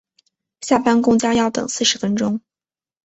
[0.61, 2.41] 下班公车要等四十分钟